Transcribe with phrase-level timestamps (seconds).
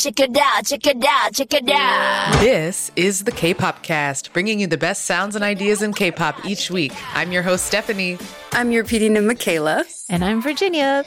[0.00, 2.40] Check it out, check it out, check it out.
[2.40, 6.70] This is the K-pop cast, bringing you the best sounds and ideas in K-pop each
[6.70, 6.92] week.
[7.14, 8.18] I'm your host Stephanie.
[8.52, 9.84] I'm your PD name, Michaela.
[10.10, 11.04] And I'm Virginia,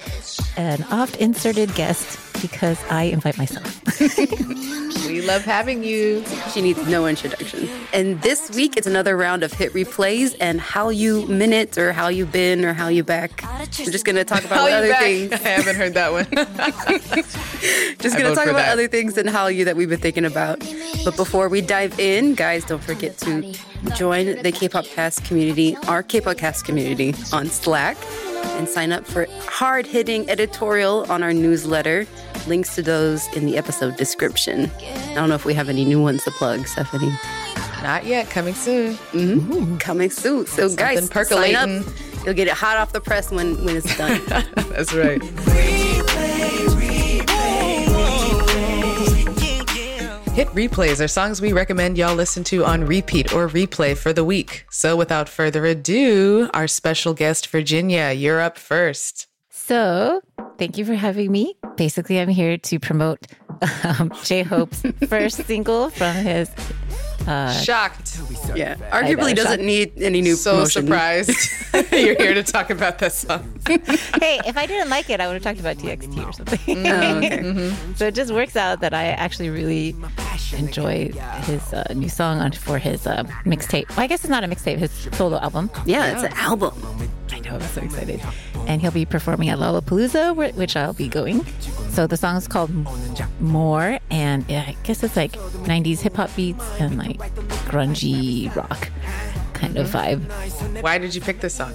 [0.56, 3.82] an oft inserted guest because I invite myself.
[5.08, 6.24] we love having you.
[6.54, 7.70] She needs no introduction.
[7.94, 12.08] And this week it's another round of hit replays and how you minute or how
[12.08, 13.44] you been or how you back.
[13.80, 15.02] We're just gonna talk about other back.
[15.02, 15.32] things.
[15.34, 16.26] I haven't heard that one.
[18.00, 18.74] just gonna talk about that.
[18.74, 20.60] other things and how you that we've been thinking about.
[21.06, 23.54] But before we dive in, guys, don't forget to
[23.96, 27.98] join the K-pop cast community, our K-pop cast community on Slack
[28.58, 32.06] and sign up for hard hitting editorial on our newsletter.
[32.48, 34.72] Links to those in the episode description.
[34.80, 37.14] I don't know if we have any new ones to plug, Stephanie.
[37.84, 38.30] Not yet.
[38.30, 38.94] Coming soon.
[38.96, 39.78] Mm-hmm.
[39.78, 40.46] Coming soon.
[40.46, 41.56] So, Something guys, percolating.
[41.56, 42.26] sign up.
[42.26, 44.22] You'll get it hot off the press when, when it's done.
[44.70, 45.22] That's right.
[50.34, 54.24] Hit replays are songs we recommend y'all listen to on repeat or replay for the
[54.24, 54.66] week.
[54.70, 59.26] So without further ado, our special guest, Virginia, you're up first.
[59.68, 60.22] So
[60.58, 61.58] thank you for having me.
[61.76, 63.28] Basically, I'm here to promote
[63.84, 66.50] um, J Hope's first single from his
[67.28, 68.18] uh, Shocked.
[68.56, 68.76] Yeah.
[68.92, 70.84] Arguably doesn't need any new So promotion.
[70.84, 71.52] surprised
[71.92, 73.44] you're here to talk about this song.
[73.68, 76.88] hey, if I didn't like it, I would have talked about TXT or something.
[76.88, 77.40] Oh, okay.
[77.40, 77.94] mm-hmm.
[77.96, 79.94] So it just works out that I actually really
[80.54, 83.90] enjoy his uh, new song on for his uh, mixtape.
[83.90, 85.70] Well, I guess it's not a mixtape, his solo album.
[85.86, 86.74] Yeah, it's an album.
[87.34, 88.22] I know, I'm so excited.
[88.68, 91.46] And he'll be performing at Lollapalooza, which I'll be going.
[91.90, 92.70] So the song is called
[93.40, 97.18] More, and I guess it's like 90s hip hop beats and like
[97.72, 98.90] grungy rock
[99.54, 100.22] kind of vibe.
[100.84, 101.74] Why did you pick this song?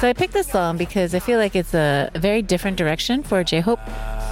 [0.00, 3.22] So I picked this song because I feel like it's a, a very different direction
[3.22, 3.80] for J Hope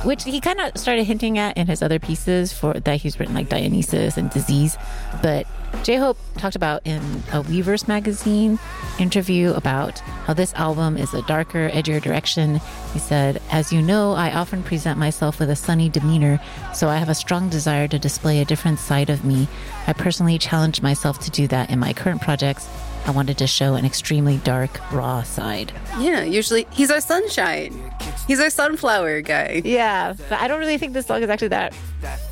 [0.07, 3.35] which he kind of started hinting at in his other pieces for that he's written
[3.35, 4.79] like Dionysus and Disease.
[5.21, 5.49] But
[5.83, 7.03] J Hope talked about in
[7.33, 8.61] a Weverse magazine
[9.01, 12.61] interview about how this album is a darker, edgier direction.
[12.93, 16.41] He said, As you know, I often present myself with a sunny demeanor,
[16.73, 19.49] so I have a strong desire to display a different side of me.
[19.89, 22.69] I personally challenged myself to do that in my current projects
[23.07, 25.73] I wanted to show an extremely dark, raw side.
[26.01, 27.93] Yeah, usually he's our sunshine.
[28.27, 29.63] He's our sunflower guy.
[29.65, 31.73] Yeah, but I don't really think this song is actually that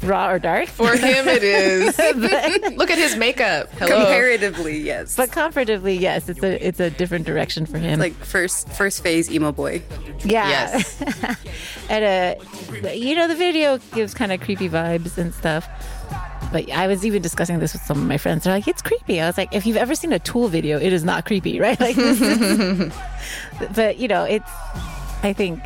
[0.02, 0.68] raw or dark.
[0.68, 1.96] For him, it is.
[2.76, 3.70] Look at his makeup.
[3.78, 4.00] Hello.
[4.00, 5.16] Comparatively, yes.
[5.16, 8.00] But comparatively, yes, it's a it's a different direction for him.
[8.00, 9.80] It's like first first phase emo boy.
[10.24, 10.48] Yeah.
[10.48, 11.02] Yes.
[11.88, 15.68] and uh, you know, the video gives kind of creepy vibes and stuff.
[16.52, 18.44] But I was even discussing this with some of my friends.
[18.44, 19.20] They're like, it's creepy.
[19.20, 21.78] I was like, if you've ever seen a Tool video, it is not creepy, right?
[21.78, 22.92] Like, is,
[23.74, 24.50] but you know, it's,
[25.22, 25.60] I think,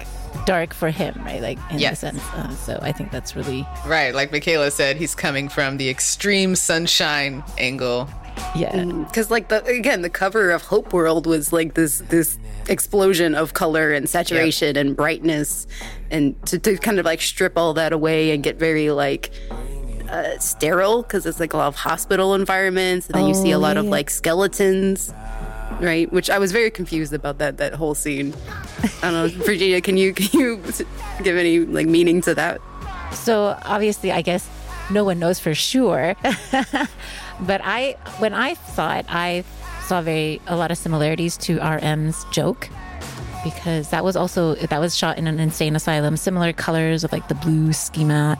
[0.49, 1.43] dark for him, right?
[1.43, 1.93] Like in yes.
[1.93, 2.23] a sense.
[2.33, 4.15] Uh, so I think that's really right.
[4.15, 8.09] Like Michaela said, he's coming from the extreme sunshine angle.
[8.57, 12.39] Yeah, because like the again, the cover of Hope World was like this this
[12.69, 14.77] explosion of color and saturation yep.
[14.77, 15.67] and brightness,
[16.11, 19.31] and to, to kind of like strip all that away and get very like
[20.09, 23.51] uh, sterile because it's like a lot of hospital environments, and then oh, you see
[23.51, 23.81] a lot yeah.
[23.81, 25.13] of like skeletons,
[25.81, 26.13] right?
[26.13, 28.35] Which I was very confused about that that whole scene.
[29.03, 30.63] I don't know, Virginia, can you can you
[31.23, 32.61] give any like meaning to that?
[33.13, 34.49] So obviously, I guess
[34.91, 39.45] no one knows for sure, but I when I saw it, I
[39.87, 42.69] saw very a lot of similarities to RM's joke
[43.45, 47.29] because that was also that was shot in an insane asylum similar colors of like
[47.29, 48.37] the blue schema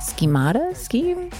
[0.00, 1.30] schemata scheme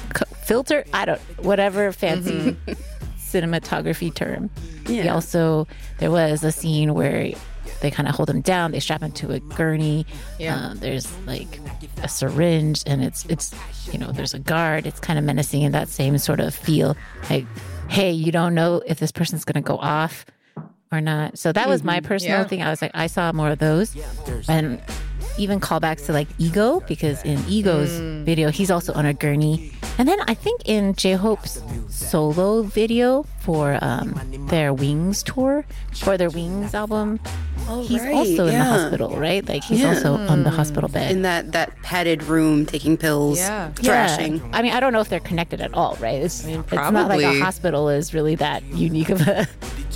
[0.43, 2.73] filter i don't whatever fancy mm-hmm.
[3.19, 4.49] cinematography term
[4.87, 5.03] yeah.
[5.03, 5.67] he also
[5.99, 7.33] there was a scene where
[7.81, 10.07] they kind of hold him down they strap him to a gurney
[10.39, 10.69] yeah.
[10.69, 11.61] Uh, there's like
[12.03, 13.55] a syringe and it's it's
[13.93, 16.97] you know there's a guard it's kind of menacing in that same sort of feel
[17.29, 17.45] like
[17.89, 20.25] hey you don't know if this person's going to go off
[20.93, 22.07] or not so that was my mm-hmm.
[22.07, 22.47] personal yeah.
[22.47, 23.97] thing i was like i saw more of those
[24.49, 24.81] and
[25.39, 28.25] even callbacks to like Ego because in Ego's mm.
[28.25, 33.25] video he's also on a gurney, and then I think in J Hope's solo video
[33.41, 37.21] for um, their Wings tour for their Wings album,
[37.69, 38.15] oh, he's right.
[38.15, 38.53] also yeah.
[38.53, 39.49] in the hospital, right?
[39.49, 39.89] Like he's yeah.
[39.89, 43.71] also on the hospital bed in that that padded room taking pills, yeah.
[43.73, 44.37] thrashing.
[44.37, 44.51] Yeah.
[44.53, 46.23] I mean, I don't know if they're connected at all, right?
[46.23, 49.47] It's, I mean, it's not like a hospital is really that unique of a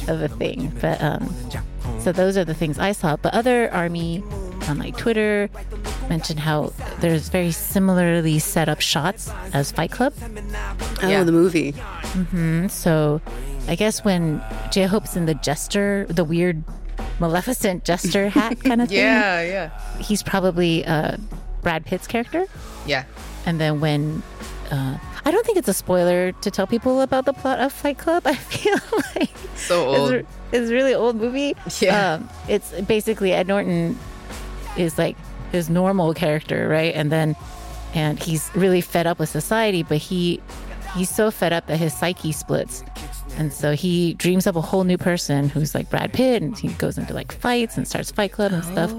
[0.09, 1.35] of a thing, but um,
[1.99, 3.17] so those are the things I saw.
[3.17, 4.23] But other army
[4.69, 5.49] on like Twitter
[6.09, 10.13] mentioned how there's very similarly set up shots as Fight Club.
[11.03, 11.25] Oh, yeah.
[11.25, 11.73] the movie.
[11.73, 12.69] Mm-hmm.
[12.69, 13.21] So
[13.69, 16.63] I guess when J Hope's in the jester, the weird
[17.19, 18.99] Maleficent jester hat kind of thing.
[18.99, 19.99] yeah, yeah.
[19.99, 21.17] He's probably uh,
[21.63, 22.47] Brad Pitt's character.
[22.87, 23.05] Yeah.
[23.47, 24.23] and then when
[24.71, 27.99] uh, I don't think it's a spoiler to tell people about the plot of Fight
[27.99, 28.23] Club.
[28.27, 28.77] I feel
[29.15, 30.13] like So it's, old.
[30.53, 31.55] it's a really old movie.
[31.81, 32.15] Yeah.
[32.15, 33.99] Um, it's basically Ed Norton
[34.79, 35.17] is like
[35.53, 36.95] his normal character, right?
[36.95, 37.37] And then,
[37.95, 40.41] and he's really fed up with society, but he
[40.95, 42.83] he's so fed up that his psyche splits.
[43.41, 46.69] And so he dreams up a whole new person who's like Brad Pitt, and he
[46.75, 48.93] goes into like fights and starts Fight Club and stuff.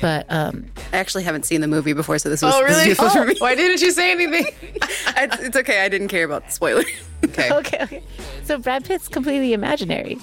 [0.00, 2.76] But um, I actually haven't seen the movie before, so this was Oh, this is
[2.76, 2.88] really?
[2.88, 3.36] useful for me.
[3.38, 4.52] Why didn't you say anything?
[4.72, 5.84] it's, it's okay.
[5.84, 6.82] I didn't care about the spoiler.
[7.24, 7.50] Okay.
[7.52, 8.02] okay, okay.
[8.42, 10.18] So Brad Pitt's completely imaginary.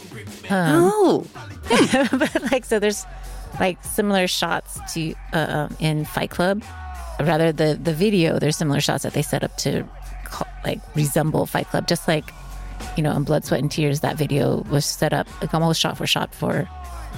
[0.51, 1.25] oh,
[2.11, 3.05] but like so there's
[3.57, 6.61] like similar shots to uh, um, in fight club
[7.21, 9.87] rather the the video there's similar shots that they set up to
[10.65, 12.25] like resemble fight club just like
[12.97, 15.97] you know in blood sweat and tears that video was set up like almost shot
[15.97, 16.67] for shot for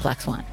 [0.02, 0.44] black swan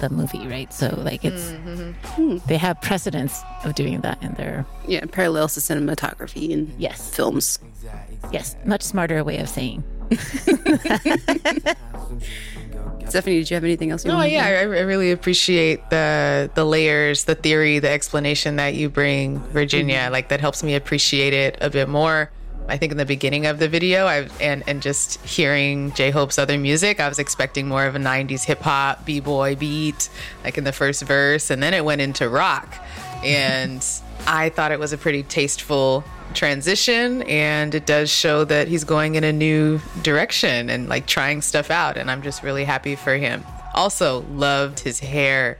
[0.00, 0.72] the movie right?
[0.72, 1.92] So like it's mm-hmm.
[1.92, 2.38] hmm.
[2.46, 7.14] they have precedence of doing that in their yeah, parallels to cinematography and yes.
[7.14, 7.58] films.
[8.32, 9.82] yes much smarter way of saying.
[13.08, 15.90] Stephanie, did you have anything else you No, wanted to yeah, I, I really appreciate
[15.90, 19.96] the the layers, the theory, the explanation that you bring, Virginia.
[19.98, 20.12] Mm-hmm.
[20.12, 22.30] Like that helps me appreciate it a bit more.
[22.68, 26.38] I think in the beginning of the video, I and and just hearing J Hope's
[26.38, 30.08] other music, I was expecting more of a '90s hip hop b boy beat,
[30.44, 32.74] like in the first verse, and then it went into rock,
[33.24, 33.84] and
[34.26, 36.04] I thought it was a pretty tasteful
[36.34, 41.40] transition and it does show that he's going in a new direction and like trying
[41.40, 43.44] stuff out and I'm just really happy for him.
[43.74, 45.58] Also loved his hair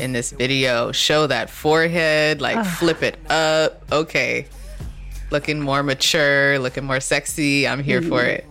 [0.00, 0.92] in this video.
[0.92, 3.82] Show that forehead, like flip it up.
[3.92, 4.46] Okay.
[5.30, 7.66] Looking more mature, looking more sexy.
[7.66, 8.44] I'm here for it.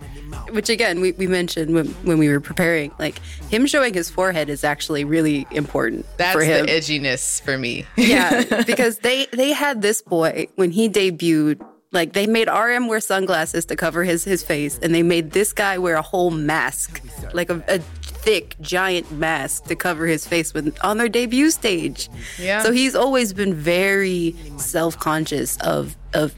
[0.50, 3.18] Which again, we, we mentioned when, when we were preparing, like
[3.48, 7.86] him showing his forehead is actually really important That's for the edginess for me.
[7.96, 11.64] yeah, because they they had this boy when he debuted.
[11.92, 15.52] Like they made RM wear sunglasses to cover his his face, and they made this
[15.52, 17.00] guy wear a whole mask,
[17.32, 22.10] like a, a thick giant mask to cover his face when on their debut stage.
[22.38, 22.62] Yeah.
[22.62, 26.34] So he's always been very self conscious of of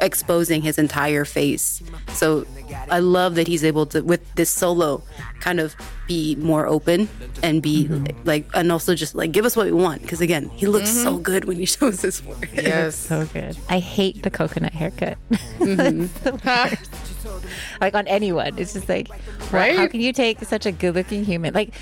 [0.00, 1.82] exposing his entire face.
[2.12, 2.46] So
[2.90, 5.02] I love that he's able to with this solo
[5.40, 5.74] kind of
[6.06, 7.08] be more open
[7.42, 8.26] and be mm-hmm.
[8.26, 10.02] like and also just like give us what we want.
[10.02, 11.22] Because again he looks so mm-hmm.
[11.22, 12.64] good when he shows his forehead.
[12.64, 12.96] Yes.
[12.96, 13.56] so good.
[13.68, 15.18] I hate the coconut haircut.
[15.62, 16.02] Mm-hmm.
[16.02, 17.80] It's the worst.
[17.80, 18.58] like on anyone.
[18.58, 19.76] It's just like why- Right?
[19.76, 21.54] how can you take such a good looking human?
[21.54, 21.72] Like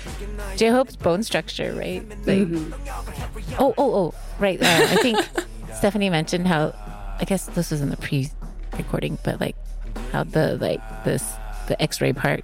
[0.55, 2.03] j-hope's bone structure right?
[2.27, 2.47] Like
[3.59, 5.17] oh oh oh right uh, i think
[5.73, 6.73] stephanie mentioned how
[7.19, 9.55] i guess this was in the pre-recording but like
[10.11, 11.33] how the like this
[11.67, 12.43] the x-ray part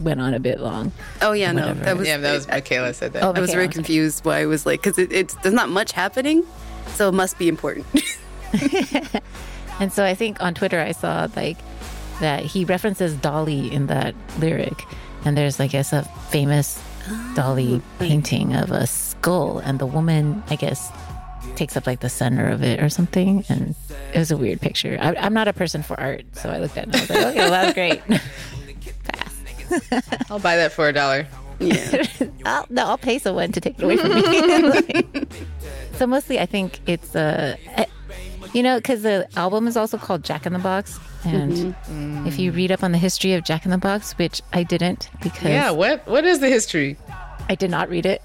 [0.00, 2.94] went on a bit long Oh yeah, no, that was Yeah, that was I, Michaela
[2.94, 3.22] said that.
[3.22, 5.92] Oh, I was very confused why I was like because it, it's there's not much
[5.92, 6.44] happening,
[6.94, 7.86] so it must be important.
[9.80, 11.58] And so I think on Twitter I saw like
[12.20, 14.84] that he references Dali in that lyric.
[15.24, 16.82] And there's, I guess, a famous
[17.34, 20.90] Dali oh, painting of a skull, and the woman, I guess,
[21.56, 23.44] takes up like the center of it or something.
[23.48, 23.74] And
[24.12, 24.98] it was a weird picture.
[25.00, 27.10] I, I'm not a person for art, so I looked at it and I was
[27.10, 28.02] like, okay, well, that was great.
[29.04, 30.24] Pass.
[30.30, 31.26] I'll buy that for a dollar.
[31.60, 32.04] yeah,
[32.44, 34.62] I'll, no, I'll pay someone to take it away from me.
[34.70, 35.32] Like-
[35.94, 37.84] so mostly, I think it's uh, eh,
[38.52, 41.74] you know, because the album is also called Jack in the Box, and
[42.26, 45.08] if you read up on the history of Jack in the Box, which I didn't
[45.22, 46.96] because Yeah, what what is the history?
[47.48, 48.20] I did not read it.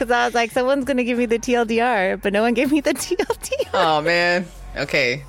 [0.00, 2.72] Because I was like, someone's going to give me the TLDR, but no one gave
[2.72, 3.68] me the TLDR.
[3.74, 4.46] Oh man.
[4.74, 5.22] Okay.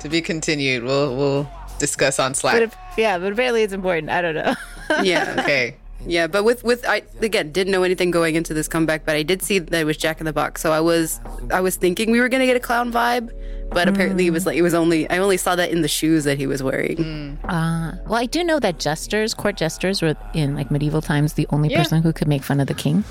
[0.00, 0.84] To be continued.
[0.84, 2.60] We'll we'll discuss on But Slack.
[2.62, 4.10] if, yeah, but apparently it's important.
[4.10, 4.54] I don't know.
[5.02, 5.76] yeah, Okay.
[6.06, 6.26] yeah.
[6.26, 9.42] But with with I again didn't know anything going into this comeback, but I did
[9.42, 11.20] see that it was Jack in the Box, so I was
[11.52, 13.30] I was thinking we were gonna get a clown vibe,
[13.70, 16.24] but apparently it was like it was only I only saw that in the shoes
[16.24, 17.38] that he was wearing.
[17.44, 21.46] Uh, well, I do know that jesters, court jesters, were in like medieval times the
[21.50, 21.82] only Yeah.
[21.82, 23.04] person who could make fun of the king.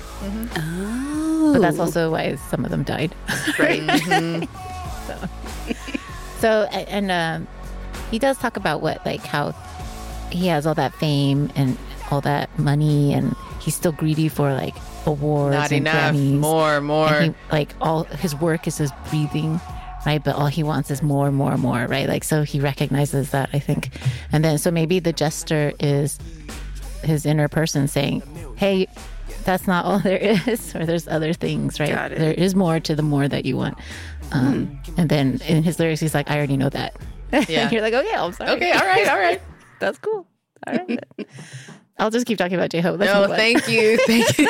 [0.56, 3.14] Oh, But that's also why some of them died.
[3.58, 4.48] Right.
[6.40, 7.48] So, a- and um,
[8.10, 9.52] he does talk about what, like, how
[10.30, 11.78] he has all that fame and
[12.10, 14.74] all that money, and he's still greedy for like
[15.06, 16.14] awards Not and enough.
[16.14, 16.38] Grammys.
[16.38, 17.08] More, more.
[17.08, 19.60] And he, like all his work is his breathing,
[20.06, 20.22] right?
[20.22, 22.08] But all he wants is more, more, more, right?
[22.08, 23.90] Like so he recognizes that, I think.
[24.32, 26.18] And then so maybe the jester is
[27.02, 28.22] his inner person saying,
[28.56, 28.86] Hey,
[29.44, 31.90] that's not all there is, or there's other things, right?
[31.90, 32.18] Got it.
[32.18, 33.78] There is more to the more that you want.
[34.32, 36.96] Um, and then in his lyrics, he's like, I already know that.
[37.48, 37.62] Yeah.
[37.64, 38.50] and you're like, okay, I'm sorry.
[38.52, 39.42] okay, all right, all right.
[39.80, 40.24] That's cool.
[40.68, 41.00] All right.
[41.98, 42.98] I'll just keep talking about J Hope.
[42.98, 43.96] No, thank you.
[44.06, 44.48] Thank you.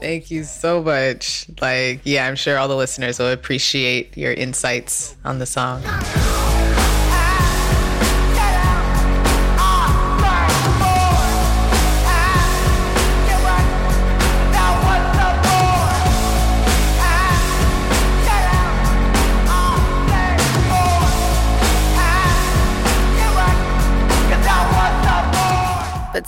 [0.00, 1.46] Thank you so much.
[1.60, 5.82] Like, yeah, I'm sure all the listeners will appreciate your insights on the song.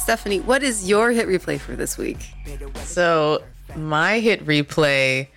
[0.08, 2.32] Stephanie, what is your hit replay for this week?
[2.76, 3.42] So,
[3.76, 5.28] my hit replay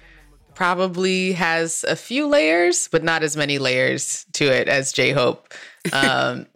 [0.55, 5.53] probably has a few layers, but not as many layers to it as J Hope.
[5.91, 6.47] Um,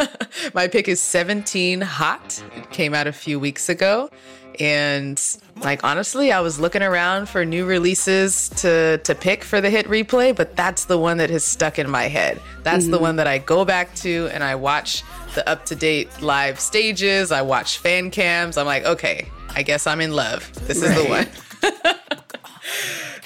[0.54, 2.42] my pick is 17 Hot.
[2.56, 4.08] It came out a few weeks ago.
[4.58, 5.20] And
[5.56, 9.86] like honestly, I was looking around for new releases to to pick for the hit
[9.86, 12.40] replay, but that's the one that has stuck in my head.
[12.62, 15.02] That's the one that I go back to and I watch
[15.34, 17.32] the up to date live stages.
[17.32, 18.56] I watch fan cams.
[18.56, 20.50] I'm like, okay, I guess I'm in love.
[20.66, 21.26] This is the one.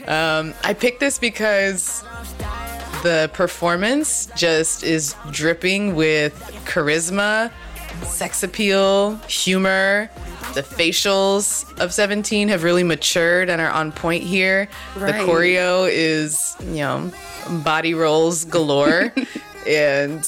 [0.08, 2.04] um, I picked this because
[3.02, 6.34] the performance just is dripping with
[6.64, 7.50] charisma,
[8.02, 10.10] sex appeal, humor.
[10.54, 14.68] The facials of 17 have really matured and are on point here.
[14.96, 15.12] Right.
[15.12, 17.12] The choreo is, you know,
[17.64, 19.12] body rolls galore.
[19.66, 20.26] and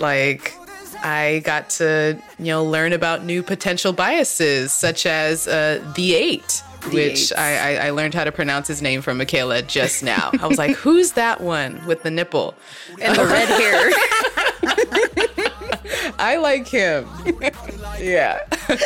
[0.00, 0.54] like,
[1.02, 7.32] I got to, you know, learn about new potential biases, such as uh, The8, which
[7.32, 7.38] eight.
[7.38, 10.30] I, I, I learned how to pronounce his name from Michaela just now.
[10.40, 12.54] I was like, who's that one with the nipple?
[13.00, 13.90] And the red hair.
[16.18, 17.08] I like him.
[18.00, 18.40] yeah.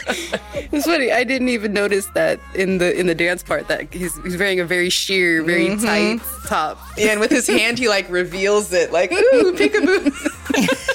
[0.74, 1.12] It's funny.
[1.12, 4.58] I didn't even notice that in the in the dance part that he's he's wearing
[4.58, 6.78] a very sheer, very tight top.
[6.96, 10.88] Yeah, and with his hand, he like reveals it, like, ooh, peekaboo.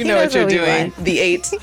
[0.00, 0.90] you know what you're doing.
[0.90, 0.96] want.
[1.04, 1.50] The eight.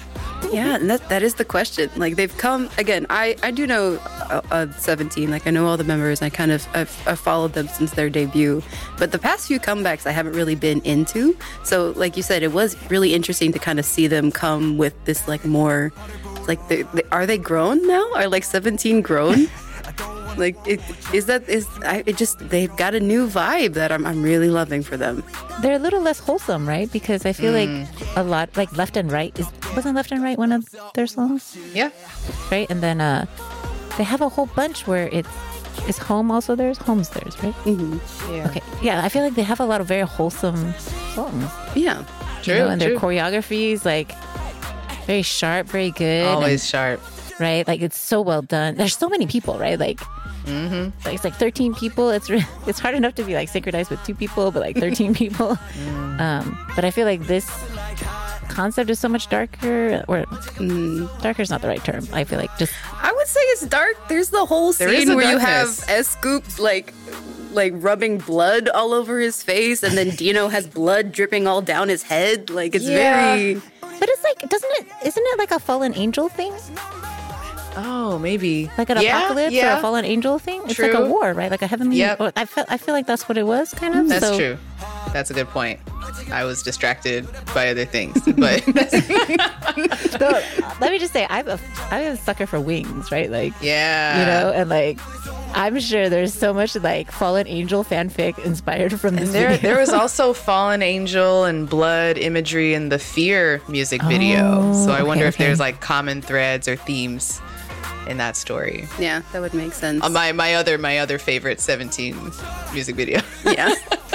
[0.52, 1.90] Yeah, and that that is the question.
[1.98, 3.06] Like they've come again.
[3.10, 3.96] I I do know
[4.30, 5.30] uh, uh, 17.
[5.30, 6.22] Like I know all the members.
[6.22, 8.62] I kind of I've, I've followed them since their debut.
[8.98, 11.36] But the past few comebacks I haven't really been into.
[11.64, 14.94] So like you said, it was really interesting to kind of see them come with
[15.06, 15.92] this like more
[16.48, 18.08] like they, they, are they grown now?
[18.16, 19.48] Are like 17 grown?
[20.38, 20.80] like it,
[21.14, 24.50] is that is I it just they've got a new vibe that I'm I'm really
[24.50, 25.24] loving for them.
[25.62, 26.92] They're a little less wholesome, right?
[26.92, 27.58] Because I feel Mm.
[27.90, 30.64] like a lot, like Left and Right, is wasn't Left and Right one of
[30.94, 31.90] their songs, Yeah.
[32.52, 32.70] right?
[32.70, 33.26] And then uh,
[33.98, 35.30] they have a whole bunch where it's
[35.88, 37.56] is Home also theirs, Home's theirs, right?
[37.66, 38.48] Yeah.
[38.50, 40.74] Okay, yeah, I feel like they have a lot of very wholesome
[41.16, 42.04] songs, Yeah.
[42.44, 42.54] True.
[42.54, 43.00] you know, and their true.
[43.00, 44.14] choreographies like
[45.06, 47.00] very sharp, very good, and- Always sharp.
[47.40, 47.68] Right?
[47.68, 48.76] Like it's so well done.
[48.76, 49.78] There's so many people, right?
[49.80, 50.00] Like,
[50.48, 52.10] like it's like 13 people.
[52.10, 55.14] It's re- it's hard enough to be like synchronized with two people, but like 13
[55.22, 55.58] people.
[56.20, 57.46] Um, but I feel like this
[58.50, 60.24] concept is so much darker, or
[60.58, 62.08] mm, darker is not the right term.
[62.12, 63.96] I feel like just I would say it's dark.
[64.08, 66.94] There's the whole scene a where you have S.Coups like
[67.54, 71.88] like rubbing blood all over his face, and then Dino has blood dripping all down
[71.90, 72.50] his head.
[72.50, 73.36] Like it's Yeah.
[73.36, 74.88] very But it's like, doesn't it?
[75.06, 76.54] Isn't it like a fallen angel thing?
[77.78, 78.70] Oh, maybe.
[78.78, 80.62] Like an Yeah, apocalypse or a fallen angel thing?
[80.66, 81.52] It's like a war, right?
[81.52, 81.98] Like a heavenly.
[81.98, 82.20] Yep.
[82.20, 82.66] or- I feel.
[82.68, 84.10] I feel like that's what it was, kind of.
[84.10, 84.58] That's So- true.
[85.14, 85.80] That's a good point.
[86.32, 88.62] I was distracted by other things, but
[90.12, 90.42] So, uh,
[90.82, 91.60] let me just say, I'm a
[91.92, 93.30] I'm a sucker for wings, right?
[93.30, 95.00] Like yeah, you know, and like
[95.56, 99.70] I'm sure there's so much like fallen angel fanfic inspired from this There, video.
[99.72, 104.74] there was also fallen angel and blood imagery in the Fear music video.
[104.74, 105.46] so I oh, okay, wonder if okay.
[105.46, 107.42] there's like common threads or themes
[108.10, 108.88] in that story.
[109.00, 109.22] yeah.
[109.32, 110.04] That would make sense.
[110.04, 112.32] Uh, my my other my other favorite 17
[112.74, 113.70] music video yeah.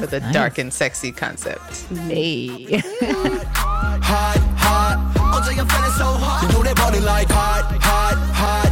[0.00, 1.84] with a dark and sexy concept.
[2.08, 2.78] Hey.
[7.80, 8.67] hot, hot.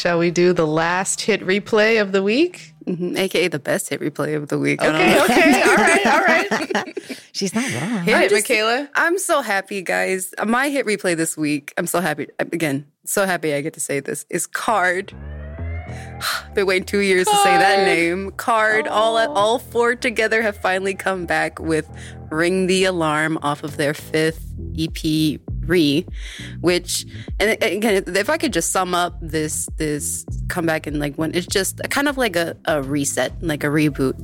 [0.00, 2.72] Shall we do the last hit replay of the week?
[2.86, 3.18] Mhm.
[3.18, 4.80] AKA the best hit replay of the week.
[4.82, 5.24] Okay, know.
[5.24, 6.98] okay, all right, all right.
[7.32, 8.04] She's not wrong.
[8.04, 8.88] Hit I'm it, just- Michaela.
[8.94, 10.32] I'm so happy, guys.
[10.46, 11.74] My hit replay this week.
[11.76, 12.28] I'm so happy.
[12.38, 15.12] Again, so happy I get to say this is KARD.
[16.54, 18.30] Been waiting two years to say that name.
[18.32, 18.88] KARD.
[18.88, 21.86] All all four together have finally come back with
[22.30, 24.44] "Ring the Alarm" off of their fifth
[24.78, 26.04] EP Re,
[26.60, 27.06] which
[27.38, 31.46] and again, if I could just sum up this this comeback and like when it's
[31.46, 34.16] just kind of like a, a reset, like a reboot.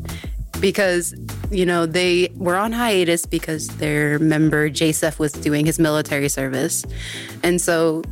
[0.61, 1.15] Because,
[1.51, 6.83] you know, they were on hiatus because their member J.Seph was doing his military service.
[7.43, 8.03] And so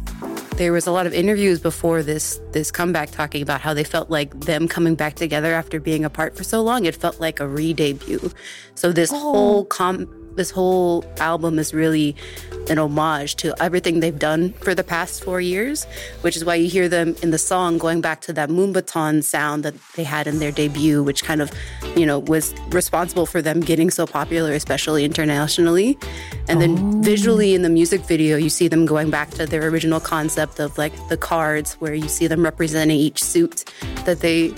[0.56, 4.08] there was a lot of interviews before this this comeback talking about how they felt
[4.08, 6.84] like them coming back together after being apart for so long.
[6.84, 8.30] It felt like a re-debut.
[8.76, 9.18] So this oh.
[9.18, 10.06] whole com
[10.36, 12.16] this whole album is really
[12.68, 15.84] an homage to everything they've done for the past four years,
[16.22, 19.64] which is why you hear them in the song going back to that moombahton sound
[19.64, 21.52] that they had in their debut, which kind of,
[21.96, 25.98] you know, was responsible for them getting so popular, especially internationally.
[26.48, 27.00] And then oh.
[27.02, 30.76] visually in the music video, you see them going back to their original concept of
[30.78, 33.64] like the cards, where you see them representing each suit
[34.04, 34.54] that they.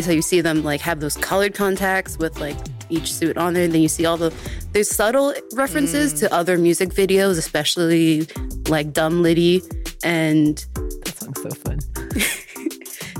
[0.00, 2.56] So you see them like have those colored contacts with like
[2.88, 3.64] each suit on there.
[3.64, 4.32] And then you see all the
[4.72, 6.20] there's subtle references mm.
[6.20, 8.26] to other music videos, especially
[8.68, 9.62] like Dumb Litty
[10.04, 10.64] and
[11.04, 11.80] That song's so fun.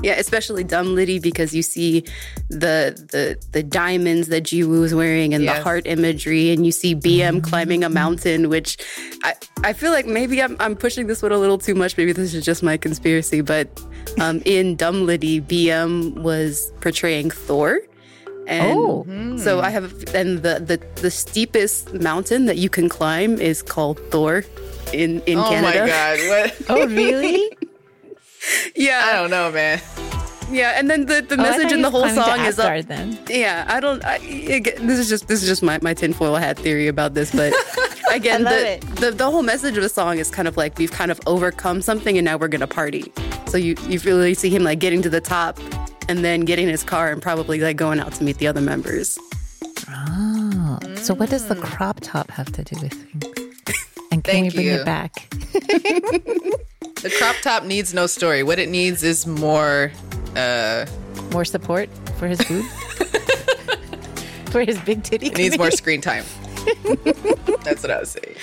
[0.01, 2.05] Yeah, especially Dumb Litty because you see
[2.49, 6.95] the the the diamonds that Jiwoo is wearing and the heart imagery, and you see
[6.95, 8.77] BM climbing a mountain, which
[9.23, 11.97] I, I feel like maybe I'm, I'm pushing this one a little too much.
[11.97, 13.67] Maybe this is just my conspiracy, but
[14.21, 17.79] um, in Dumb Litty, BM was portraying Thor.
[18.47, 19.05] And Oh.
[19.37, 23.99] so I have, and the, the the steepest mountain that you can climb is called
[24.11, 24.43] Thor
[24.93, 25.81] in in Oh Canada.
[25.81, 26.61] my god, what?
[26.69, 27.51] Oh, really?
[28.75, 29.81] Yeah, I don't know, man.
[30.51, 32.59] yeah, and then the, the Oh, message thought in the whole climbing to song is
[32.59, 32.85] up.
[32.85, 33.19] Then.
[33.29, 34.03] Yeah, I don't.
[34.05, 37.31] I, again, this is just this is just my, my tinfoil hat theory about this,
[37.31, 37.53] but
[38.11, 41.11] again, the, the the whole message of the song is kind of like we've kind
[41.11, 43.11] of overcome something and now we're gonna party.
[43.47, 45.59] So you you really see him like getting to the top
[46.07, 49.17] and then getting his car and probably like going out to meet the other members.
[49.89, 51.63] Oh, so what does the mm.
[51.63, 53.25] crop top have to do with things?
[54.11, 54.73] And can Thank we bring you.
[54.73, 55.31] it back?
[57.01, 58.43] The crop top needs no story.
[58.43, 59.91] What it needs is more.
[60.35, 60.85] uh
[61.31, 62.65] More support for his boob?
[64.51, 65.27] for his big titty?
[65.27, 66.23] It needs more screen time.
[67.63, 68.35] That's what I was saying.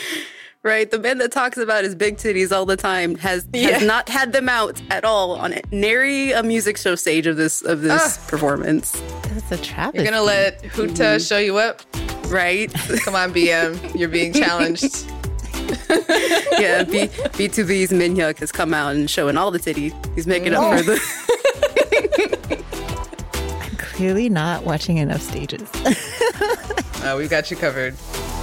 [0.63, 3.71] Right, the man that talks about his big titties all the time has Yeah.
[3.79, 5.65] has not had them out at all on it.
[5.71, 9.01] Nary a music show stage of this of this performance.
[9.23, 9.99] That's a travesty.
[10.03, 11.83] You're gonna let Huta show you up?
[12.29, 12.73] Right?
[13.05, 13.97] Come on, BM.
[13.97, 15.07] You're being challenged.
[16.59, 19.93] Yeah, B BtoB's Minhyuk has come out and showing all the titty.
[20.15, 20.97] He's making up for the
[23.61, 25.69] I'm clearly not watching enough stages.
[27.03, 27.95] Uh, we've got you covered.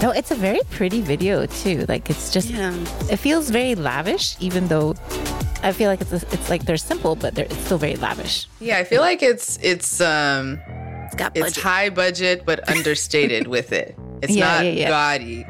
[0.01, 1.85] no, it's a very pretty video too.
[1.87, 2.73] Like it's just, Yeah.
[3.09, 4.95] it feels very lavish, even though
[5.63, 8.47] I feel like it's a, it's like they're simple, but they're, it's still very lavish.
[8.59, 10.59] Yeah, I feel like it's it's um
[11.05, 13.97] It's got it's high budget but understated with it.
[14.21, 14.89] It's Yeah, not yeah, yeah.
[14.89, 15.45] gaudy.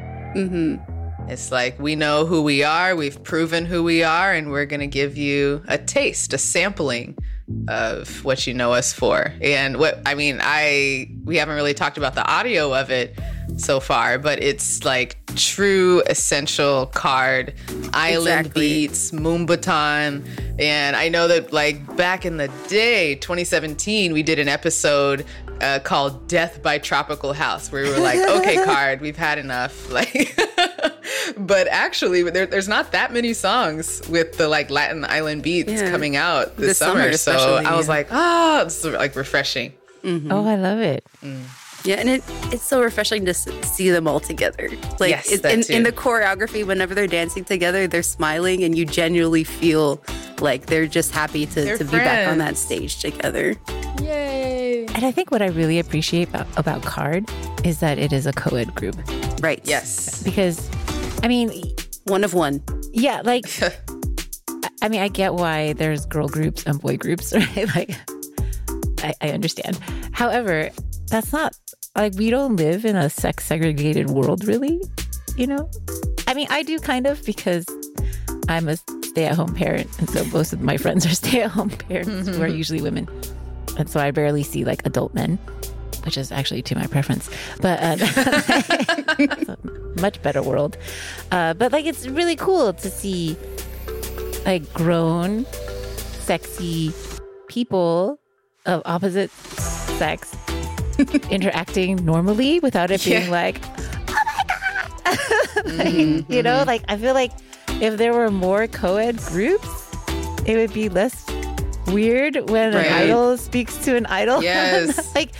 [1.29, 4.87] It's like we know who we are, we've proven who we are, and we're gonna
[4.87, 7.17] give you a taste, a sampling
[7.67, 9.33] of what you know us for.
[9.41, 13.17] And what I mean, I we haven't really talked about the audio of it
[13.57, 17.53] so far, but it's like true essential KARD,
[17.93, 18.69] island Exactly.
[18.69, 20.23] beats, moombahton.
[20.59, 25.25] And I know that like back in the day, 2017, we did an episode
[25.61, 29.89] uh, called Death by Tropical House, where we were like, okay, KARD, we've had enough.
[29.93, 30.35] Like
[31.37, 35.89] but actually there, there's not that many songs with the like Latin island beats Yeah.
[35.91, 37.13] coming out this, This summer.
[37.13, 37.93] summer So I was yeah.
[37.93, 39.73] like, ah, it's like refreshing.
[40.05, 41.05] Oh, I love it.
[41.85, 42.23] Yeah, and it
[42.53, 44.69] it's so refreshing to see them all together.
[44.99, 45.73] Like Yes, it- that in, too.
[45.73, 50.01] in the choreography, whenever they're dancing together, they're smiling, and you genuinely feel
[50.39, 53.55] like they're just happy to, They're to be back on that stage together.
[54.01, 54.85] Yay.
[54.95, 57.29] And I think what I really appreciate about, about KARD
[57.65, 58.95] is that it is a co ed group.
[59.41, 59.61] Right.
[59.63, 60.23] Yes.
[60.23, 60.69] Because,
[61.23, 61.51] I mean,
[62.03, 62.61] One of one.
[62.91, 63.45] yeah, like,
[64.81, 67.75] I- mean, I get why there's girl groups and boy groups, right?
[67.75, 67.95] Like,
[68.99, 69.79] I, I understand.
[70.11, 70.69] However,
[71.07, 71.55] that's not
[71.95, 74.81] like we don't live in a sex segregated world, really.
[75.37, 75.71] You know,
[76.27, 77.65] I mean, I do kind of because
[78.49, 81.51] I'm a stay at home parent, and so most of my friends are stay at
[81.51, 82.57] home parents who are mm-hmm.
[82.57, 83.07] usually women,
[83.77, 85.39] and so I barely see like adult men,
[86.05, 87.29] which is actually to my preference.
[87.61, 87.95] But uh,
[89.19, 89.57] it's a
[90.01, 90.77] much better world.
[91.31, 93.35] Uh, but like, it's really cool to see
[94.45, 95.45] like grown,
[96.25, 96.91] sexy
[97.47, 98.19] people
[98.65, 100.35] of opposite sex
[101.29, 103.29] interacting normally without it being Yeah.
[103.29, 103.61] like,
[104.17, 107.31] oh my god, Like, you know, like I feel like
[107.81, 109.67] if there were more co-ed groups,
[110.45, 111.15] it would be less
[111.87, 112.85] weird when Right.
[112.87, 114.41] an idol speaks to an idol.
[114.43, 115.13] Yes.
[115.15, 115.31] like,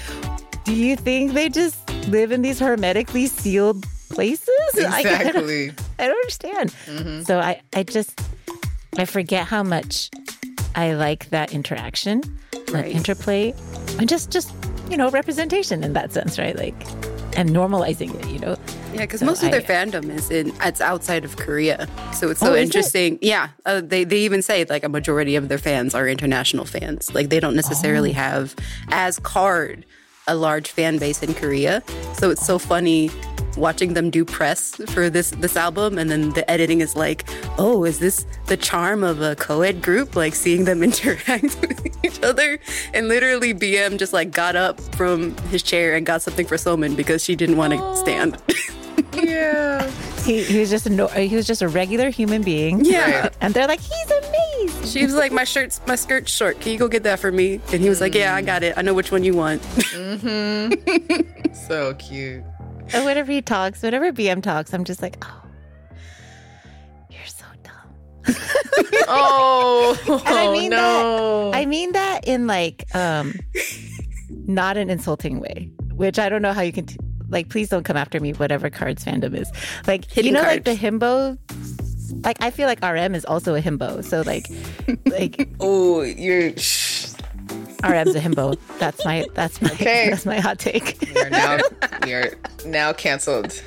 [0.63, 4.49] do you think they just live in these hermetically sealed places?
[4.75, 5.71] I- Exactly.
[5.99, 7.25] I don't understand.
[7.25, 8.19] So I, I just,
[8.97, 10.09] I forget how much
[10.75, 12.21] I like that interaction,
[12.71, 13.53] that interplay,
[13.99, 14.53] and just, just
[14.89, 16.55] you know, representation in that sense, right?
[16.57, 16.75] Like,
[17.35, 18.55] and normalizing it, you know.
[18.93, 22.29] Yeah, because So most of their I- fandom is in it's outside of Korea, so
[22.29, 22.61] it's Oh, so it?
[22.61, 23.17] interesting.
[23.21, 27.11] Yeah, uh, they they even say like a majority of their fans are international fans.
[27.15, 28.13] Like they don't necessarily Oh.
[28.15, 28.55] have
[28.91, 29.83] as KARD
[30.27, 31.83] a large fan base in Korea.
[32.13, 33.09] So it's so funny
[33.57, 37.25] watching them do press for this this album, and then the editing is like,
[37.57, 40.15] oh, is this the charm of a co-ed group?
[40.15, 42.59] Like seeing them interact with each other,
[42.93, 46.95] and literally BM just like got up from his chair and got something for Somin
[46.95, 48.37] because she didn't want to stand.
[49.13, 49.91] Yeah.
[50.25, 52.85] He, he was just a no, he was just a regular human being.
[52.85, 53.21] Yeah.
[53.23, 53.33] Right.
[53.41, 54.83] And they're like, he's amazing.
[54.87, 56.59] She was like, "My shirt's my skirt's short.
[56.61, 58.77] Can you go get that for me?" And he was like, "Yeah, I got it.
[58.77, 59.61] I know which one you want."
[61.67, 62.43] So cute.
[62.93, 65.43] And whenever he talks, whenever BM talks, I'm just like, oh,
[67.09, 68.35] you're so dumb.
[69.07, 71.51] Oh, And I mean no.
[71.51, 73.33] that I mean that in like um
[74.29, 76.97] not an insulting way, which I don't know how you can t-
[77.33, 79.51] like please don't come after me whatever KARD's fandom is.
[79.87, 81.37] Like Hidden you know like the himbo
[82.23, 84.03] like I feel like RM is also a himbo.
[84.03, 84.47] So like
[85.05, 86.55] like oh, you're.
[86.57, 87.13] Shh.
[87.83, 88.57] RM's a himbo.
[88.79, 90.09] That's my that's my Okay.
[90.09, 91.01] that's my hot take.
[91.13, 91.57] You're now
[92.07, 92.33] you're
[92.65, 93.61] now canceled.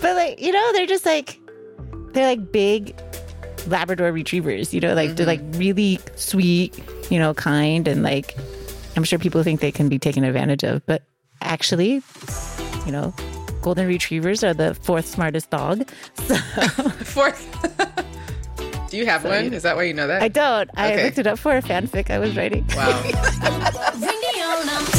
[0.00, 1.38] But like, you know, they're just like
[2.12, 2.98] they're like big
[3.68, 5.58] Labrador retrievers, you know, like they're like mm-hmm.
[5.58, 8.36] really sweet, you know, kind and like
[8.96, 11.04] I'm sure people think they can be taken advantage of, but
[11.44, 12.02] actually,
[12.86, 13.12] you know,
[13.62, 15.88] golden retrievers are the fourth smartest dog.
[16.14, 16.34] So
[17.04, 17.48] Fourth.
[18.90, 19.54] Do you have one?
[19.54, 20.22] Is that why you know that?
[20.22, 20.68] I don't.
[20.76, 21.04] I Okay.
[21.04, 22.36] looked it up for a fanfic I was mm.
[22.36, 22.66] writing.
[22.76, 24.88] wow.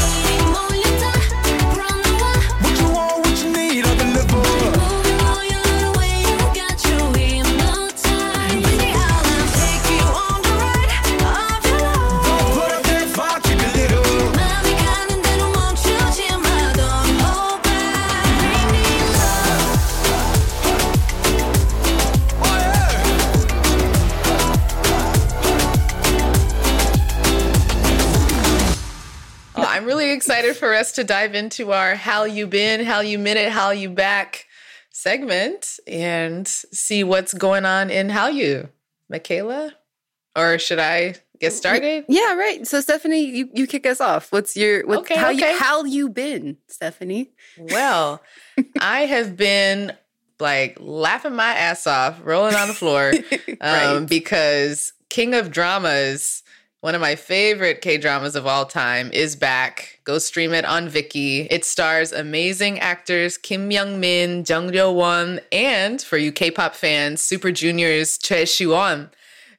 [30.03, 33.71] really excited for us to dive into our how you been, how you minute, how
[33.71, 34.45] you back
[34.91, 38.67] segment and see what's going on in how you.
[39.09, 39.73] Michaela?
[40.35, 42.03] Or should I get started?
[42.09, 42.67] yeah, right.
[42.67, 44.31] So Stephanie, you, you kick us off.
[44.31, 45.51] What's your what, Okay, how okay.
[45.53, 47.31] you how you been, Stephanie?
[47.57, 48.21] Well,
[48.81, 49.93] I have been
[50.39, 53.13] like laughing my ass off, rolling on the floor,
[53.61, 54.05] um, Right.
[54.09, 56.42] because King of Dramas,
[56.83, 60.01] one of my favorite K dramas of all time, is back.
[60.03, 61.47] Go stream it on Viki.
[61.49, 67.21] It stars amazing actors Kim Myung Min, Jung Ryo Won, and for you K-pop fans,
[67.21, 69.09] Super Junior's Choi Siwon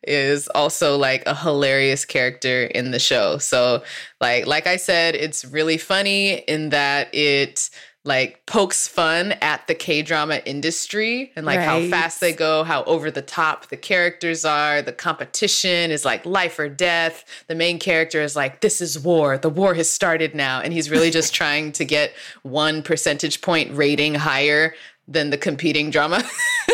[0.06, 3.38] is also like a hilarious character in the show.
[3.38, 3.82] So
[4.20, 7.70] like like I said, it's really funny in that it
[8.04, 13.10] like pokes fun at the K-drama industry and like how fast they go, how over
[13.10, 17.24] the top the characters are, the competition is like life or death.
[17.46, 19.38] The main character is like this is war.
[19.38, 22.12] The war has started now and he's really just trying to get
[22.42, 24.74] 1 percentage point rating higher
[25.08, 26.22] than the competing drama.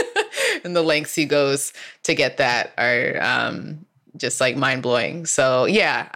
[0.64, 5.26] and the lengths he goes to get that are um, just like mind blowing.
[5.26, 6.10] So yeah,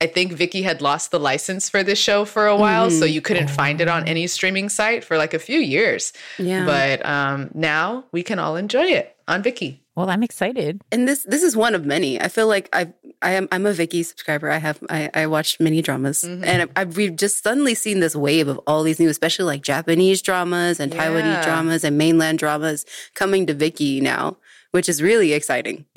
[0.00, 3.20] I think Viki had lost the license for this show for a while, so you
[3.20, 6.12] couldn't find it on any streaming site for like a few years.
[6.38, 6.64] Yeah.
[6.64, 9.80] But um, now we can all enjoy it on Viki.
[9.96, 10.80] Well, I'm excited.
[10.92, 12.20] And this this is one of many.
[12.20, 14.48] I feel like I I am I'm a Viki subscriber.
[14.48, 16.44] I have I, I watched many dramas, Mm-hmm.
[16.44, 19.62] and I, I've we've just suddenly seen this wave of all these new, especially like
[19.62, 21.08] Japanese dramas and Yeah.
[21.08, 24.36] Taiwanese dramas and mainland dramas coming to Viki now,
[24.70, 25.86] which is really exciting.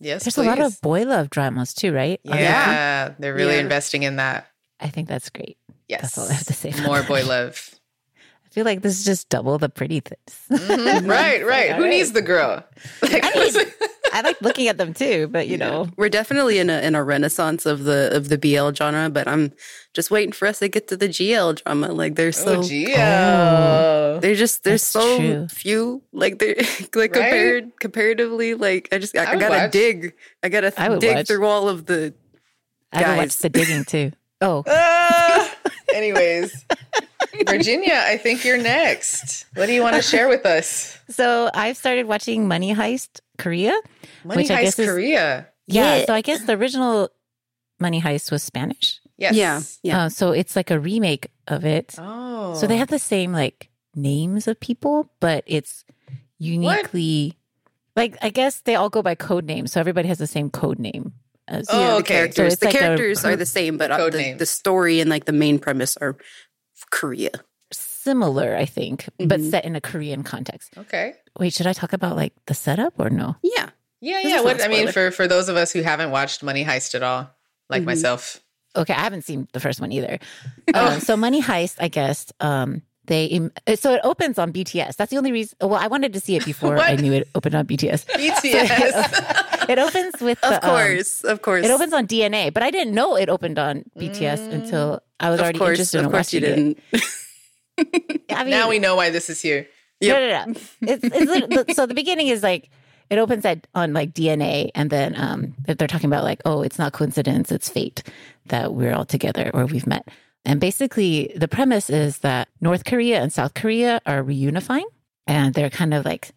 [0.00, 2.18] Yes, There's a lot of boy love dramas too, right?
[2.24, 3.60] Yeah, they're really Yeah.
[3.60, 4.46] investing in that.
[4.80, 5.58] I think that's great.
[5.88, 7.74] Yes, That's all I have to say More boy love.
[8.50, 10.18] I feel like this is just double the pretty things.
[10.50, 11.68] Mhm, right, right.
[11.70, 11.90] Who all right.
[11.90, 12.64] needs the girl?
[13.02, 13.22] Like,
[14.12, 17.04] I like looking at them too, but you know, We're definitely in a in a
[17.04, 19.52] renaissance of the of the BL genre, but I'm
[19.94, 21.92] just waiting for us to get to the GL drama.
[21.92, 24.20] Like they're so oh, Gio.
[24.20, 25.46] they're just there's That's so true.
[25.48, 26.56] few like they're
[26.94, 29.72] like compared comparatively like I just I, I I gotta watch.
[29.72, 31.26] dig I gotta I dig watch.
[31.28, 32.12] through all of the
[32.92, 34.10] I haven't watched the digging too.
[34.40, 35.54] Oh, Ah,
[35.94, 36.64] anyways,
[37.48, 39.46] Virginia, I think you're next.
[39.54, 40.98] What do you want to share with us?
[41.08, 43.72] so I've started watching Money Heist Korea.
[44.24, 45.48] Money Which I Heist guess is- Korea.
[45.66, 46.04] Yeah, Yeah.
[46.06, 47.10] so I guess the original
[47.78, 49.00] Money Heist was Spanish.
[49.18, 49.34] Yes.
[49.34, 51.94] yeah yeah Uh, so it's like a remake of it.
[51.98, 52.54] Oh.
[52.54, 55.84] So they have the same like names of people, but it's
[56.38, 57.36] uniquely
[57.96, 60.78] like I guess they all go by code names, so everybody has the same code
[60.78, 61.12] name.
[61.48, 62.14] As, Oh, the okay.
[62.14, 62.54] characters.
[62.54, 65.24] So the like characters per- are the same, but uh, the, the story and like
[65.24, 66.16] the main premise are
[66.90, 67.30] Korea.
[67.72, 69.50] similar, I think, but Mhm.
[69.50, 70.72] set in a Korean context.
[70.78, 71.14] Okay.
[71.38, 73.36] Wait, should I talk about like the setup or no?
[73.42, 73.68] Yeah.
[74.00, 74.40] Yeah, This yeah.
[74.40, 77.30] What I mean for for those of us who haven't watched Money Heist at all,
[77.68, 77.86] like Mhm.
[77.86, 78.40] myself.
[78.74, 80.18] Okay, I haven't seen the first one either.
[80.74, 82.32] Um, so Money Heist, I guess.
[82.40, 84.94] Um, they im- so it opens on BTS.
[84.96, 85.58] That's the only reason.
[85.60, 88.06] Well, I wanted to see it before I knew it opened on BTS.
[88.06, 89.36] BTS.
[89.70, 91.22] It opens with Of the, um, course.
[91.22, 91.64] of course.
[91.64, 95.38] it opens on DNA, but I didn't know it opened on BTS until I was
[95.38, 95.78] already course.
[95.78, 96.78] interested Of in course you didn't.
[98.30, 99.68] I mean, now we know why this is here.
[100.00, 100.16] Yep.
[100.16, 100.92] No, no, no.
[100.94, 101.04] It's,
[101.68, 102.70] it's so the beginning is like
[103.10, 106.78] it opens at on like DNA, and then um they're talking about like oh it's
[106.78, 108.02] not coincidence, it's fate
[108.46, 110.08] that we're all together or we've met.
[110.44, 114.84] And basically, the premise is that North Korea and South Korea are reunifying,
[115.26, 116.30] and they're kind of like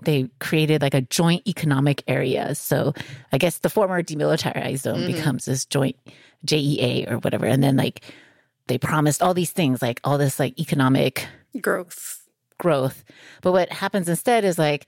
[0.00, 2.54] they created like a joint economic area.
[2.54, 2.94] So
[3.32, 5.12] I guess the former demilitarized zone mm-hmm.
[5.12, 5.96] becomes this joint
[6.46, 8.02] JEA or whatever, and then like
[8.68, 11.26] they promised all these things, like all this like economic
[11.60, 12.28] Growth.
[12.58, 13.02] growth.
[13.42, 14.86] But what happens instead is like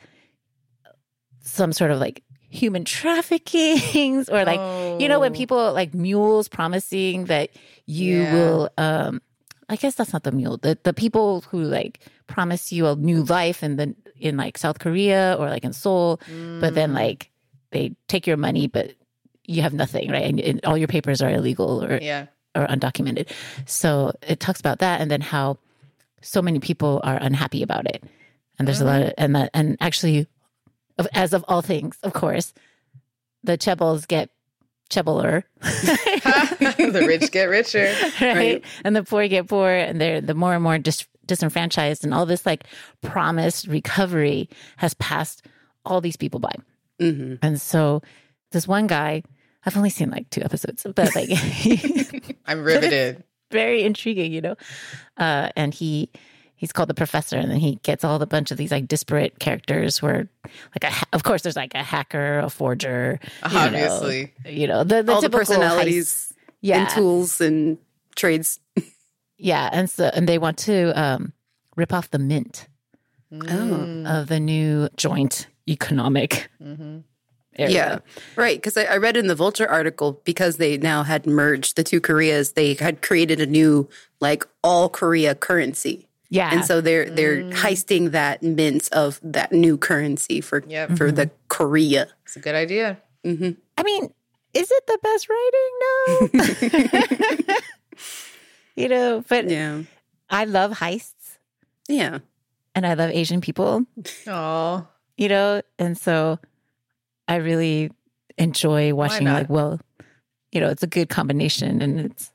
[1.43, 4.61] some sort of like human traffickings or like
[5.01, 5.37] you know when Oh.
[5.37, 7.51] people like mules promising that
[7.87, 8.33] you Yeah.
[8.35, 9.23] will um
[9.69, 10.59] I guess that's not the mule.
[10.59, 14.81] The the people who like promise you a new life in the in like South
[14.81, 16.21] Korea or like in Seoul,
[16.61, 17.31] but then like
[17.71, 18.93] they take your money but
[19.47, 20.25] you have nothing, right?
[20.25, 22.27] And, and all your papers are illegal or Yeah.
[22.57, 23.31] or undocumented.
[23.67, 25.59] So it talks about that and then how
[26.21, 28.03] so many people are unhappy about it.
[28.59, 30.27] And there's a lot of and that and actually
[31.01, 32.53] of- as of all things, of course,
[33.43, 34.31] the chaebols get
[34.91, 37.93] chebbler, the rich get richer.
[38.21, 38.35] right?
[38.37, 38.65] Right.
[38.85, 42.27] And the poor get poor and they're the more and more dis- disenfranchised and all
[42.27, 42.65] this like
[43.03, 45.47] promised recovery has passed
[45.85, 46.53] all these people by.
[46.99, 48.03] hmm And so
[48.53, 49.23] this one guy,
[49.65, 51.31] I've only seen like two episodes, but like
[52.47, 53.23] I'm riveted.
[53.53, 54.57] very intriguing, you know.
[55.17, 56.11] Uh, and he
[56.61, 59.39] he's called the professor, and then he gets all the bunch of these like disparate
[59.39, 60.03] characters.
[60.03, 64.35] Where like a of course there's like a hacker, a forger, you know, Obviously.
[64.45, 67.79] you know, the, the All the typical personalities heist- yeah, and tools and
[68.15, 68.61] trades.
[69.39, 71.33] yeah, and so and they want to um,
[71.77, 72.67] rip off the mint
[73.33, 74.05] Oh.
[74.07, 77.05] of the new joint economic Mhm.
[77.57, 77.73] area.
[77.75, 77.99] Yeah,
[78.35, 78.57] right.
[78.59, 82.01] Because I, I read in the Vulture article because they now had merged the two
[82.01, 83.89] Koreas, they had created a new
[84.21, 89.77] like all Korea currency, yeah, and so they're they're heisting that mint of that new
[89.77, 90.97] currency for Yep.
[90.97, 92.07] for the Korea.
[92.25, 92.99] It's a good idea.
[93.25, 94.15] I mean,
[94.55, 95.71] is it the best writing?
[97.47, 97.55] No,
[98.77, 99.83] you know, but Yeah,
[100.29, 101.39] I love heists.
[101.89, 102.19] yeah.
[102.75, 103.85] and I love Asian people,
[104.27, 106.39] Oh, you know, and so
[107.29, 107.91] I really
[108.39, 109.81] enjoy watching like well,
[110.53, 112.33] you know, it's a good combination and it's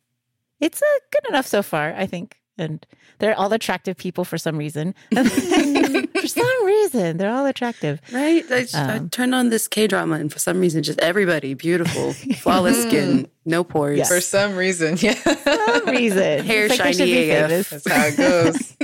[0.60, 2.38] it's uh, good enough so far, I think.
[2.57, 2.85] And
[3.19, 4.95] they're all attractive people for some reason.
[5.13, 7.99] for some reason, they're all attractive.
[8.13, 8.43] Right.
[8.51, 11.53] I, just- I Um, turned on this K drama, and for some reason, just everybody
[11.53, 13.97] beautiful, flawless skin, no pores.
[13.99, 14.05] Yeah.
[14.05, 15.13] for some reason, yeah.
[15.15, 16.45] some reason.
[16.45, 17.69] Hair It's like shiny be AF.
[17.69, 18.77] That's how it goes.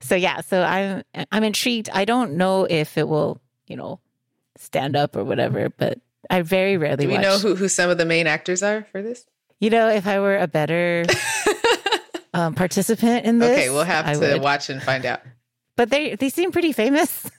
[0.00, 1.90] So yeah, so I'm I'm intrigued.
[1.92, 4.00] I don't know if it will, you know,
[4.56, 7.22] stand up or whatever, but I very rarely Do we watch.
[7.22, 9.24] know who, who some of the main actors are for this?
[9.60, 11.04] You know, if I were a better
[12.34, 14.42] um, participant in this, Okay, we'll have I to would.
[14.42, 15.20] watch and find out.
[15.76, 17.30] But they they seem pretty famous.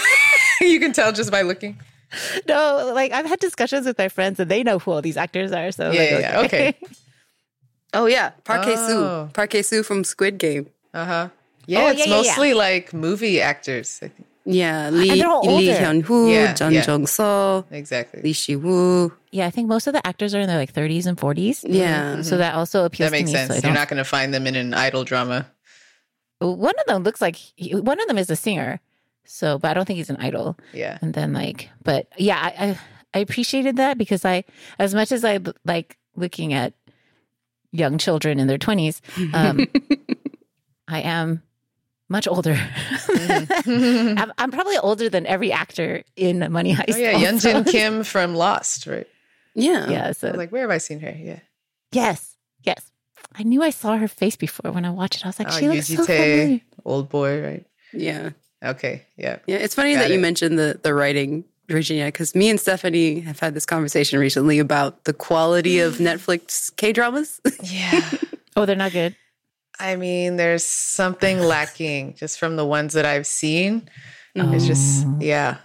[0.60, 1.80] you can tell just by looking.
[2.48, 5.50] no, like I've had discussions with my friends, and they know who all these actors
[5.52, 5.72] are.
[5.72, 6.76] So Yeah, like, yeah, yeah, okay.
[7.94, 9.26] Oh yeah, Park Hae Oh.
[9.26, 10.68] Soo, Park Hae Soo from Squid Game.
[10.92, 11.28] Uh huh.
[11.66, 12.16] Yeah, Oh, it's yeah, yeah, yeah.
[12.28, 14.00] mostly like movie actors.
[14.02, 14.26] I think.
[14.48, 15.80] Yeah, Lee they're all Lee older.
[15.80, 16.84] Hyun Woo, Yeah, Jung yeah.
[16.86, 18.22] Jung So, Exactly.
[18.22, 19.12] Lee Shi Woo.
[19.32, 21.64] yeah, I think most of the actors are in their like 30s and 40s.
[21.68, 23.46] Yeah, So that also appeals That makes to me.
[23.46, 23.48] sense.
[23.48, 25.46] So I You're don't- not going to find them in an idol drama.
[26.38, 28.78] one of them looks like he, one of them is a singer.
[29.24, 30.56] So, but I don't think he's an idol.
[30.72, 30.98] Yeah.
[31.02, 32.78] And then like, but yeah, I, I
[33.14, 34.44] I appreciated that because I,
[34.78, 36.74] as much as I like looking at
[37.72, 39.02] young children in their twenties,
[39.34, 39.66] um,
[40.88, 41.42] I am
[42.08, 42.54] much older.
[42.54, 44.18] Mm-hmm.
[44.18, 46.94] I'm, I'm probably older than every actor in Money Heist.
[46.94, 47.50] Oh yeah, also.
[47.52, 49.06] Yunjin Kim from Lost, right?
[49.54, 50.08] yeah, Yeah.
[50.08, 51.10] I So was like, where have I seen her?
[51.18, 51.40] Yeah.
[51.92, 52.90] yes, yes.
[53.34, 55.24] I knew I saw her face before when I watched it.
[55.26, 56.60] I was like, Oh, she looks so familiar.
[56.84, 57.66] Old boy, right?
[57.92, 58.30] yeah,
[58.64, 59.38] Okay, yeah.
[59.46, 59.56] yeah.
[59.56, 63.40] It's funny Got that you mentioned the the writing, Virginia, because me and Stephanie have
[63.40, 67.40] had this conversation recently about the quality of Netflix K dramas.
[67.64, 68.00] Yeah.
[68.56, 69.16] Oh, they're not good.
[69.78, 73.88] I mean, there's something lacking just from the ones that I've seen.
[74.38, 75.22] It's just, mm.
[75.22, 75.56] yeah,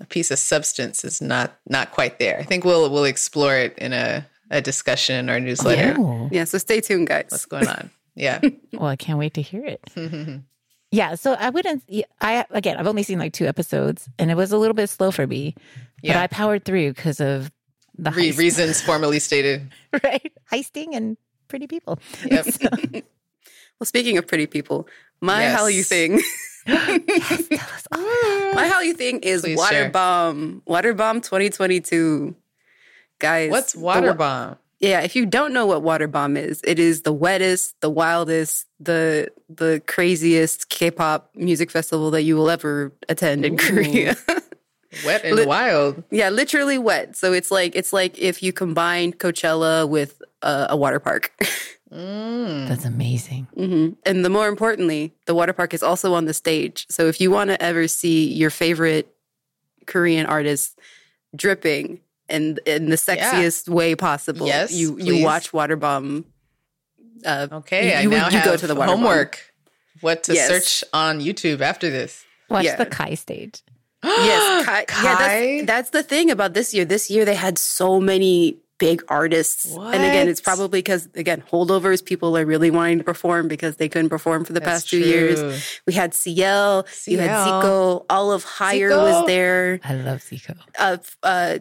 [0.00, 2.38] a piece of substance is not not quite there.
[2.38, 5.94] I think we'll we'll explore it in a, a discussion or newsletter.
[5.98, 6.28] Oh.
[6.30, 7.26] Yeah, so stay tuned, guys.
[7.30, 7.90] What's going on?
[8.14, 8.40] Yeah.
[8.72, 9.80] Well, I can't wait to hear it.
[10.90, 11.14] yeah.
[11.14, 11.82] So I wouldn't.
[12.20, 15.10] I again, I've only seen like two episodes, and it was a little bit slow
[15.10, 15.54] for me.
[16.02, 17.50] But I powered through because of
[17.96, 19.72] the Re- reasons formally stated.
[20.04, 20.32] right?
[20.52, 21.16] Heisting and
[21.48, 21.98] pretty people.
[22.26, 22.44] Yep.
[22.44, 23.00] So-
[23.78, 24.88] Well, speaking of pretty people,
[25.20, 25.60] my Yes.
[25.60, 26.20] Hallyu thing,
[28.54, 29.90] my Hallyu thing is Please Water share.
[29.90, 30.62] Bomb.
[30.66, 32.34] Water Bomb 2022.
[33.20, 34.56] Guys, What's water wa- bomb?
[34.80, 38.66] Yeah, if you don't know what Water Bomb is, it is the wettest, the wildest,
[38.78, 44.16] the the craziest K-pop music festival that you will ever attend in Korea.
[45.04, 46.02] Wet and Lit- wild.
[46.10, 47.14] yeah, literally wet.
[47.16, 51.32] So it's like it's like if you combined Coachella with uh, a water park.
[51.92, 52.68] Mm.
[52.68, 53.46] That's amazing.
[53.54, 56.86] hmm And the more importantly, the water park is also on the stage.
[56.90, 59.14] So if you want to ever see your favorite
[59.86, 60.78] Korean artist
[61.34, 65.24] dripping in in the sexiest way possible, Yes, you you please.
[65.24, 66.24] watch Waterbomb.
[67.24, 68.98] Uh, Okay, you, I you, now you have go to the water bomb.
[69.00, 69.40] homework.
[70.00, 70.48] What to Yes.
[70.48, 72.24] search on YouTube after this?
[72.50, 72.76] Watch Yeah.
[72.76, 73.62] the Kai stage.
[74.04, 75.02] Yes, Kai, Kai?
[75.04, 76.84] yeah, that's, that's the thing about this year.
[76.84, 82.04] This year they had so many big artists, and again, it's probably because again holdovers.
[82.04, 84.98] People are really wanting to perform because they couldn't perform for the That's past two
[84.98, 85.78] years.
[85.86, 89.02] We had CL, you had Zico, all of H1GHR Zico.
[89.02, 89.80] was there.
[89.84, 90.56] I love Zico.
[90.78, 91.58] uh, uh,